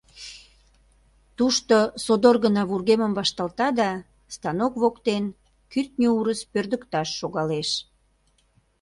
[1.37, 3.89] Тушто, содор гына вургемым вашталта да,
[4.35, 5.23] станок воктен
[5.71, 7.69] кӱртньӧ урыс пӧрдыкташ шогалеш.